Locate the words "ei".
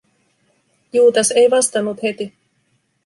1.31-1.51